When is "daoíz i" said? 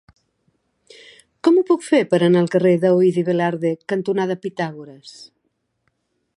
2.85-3.27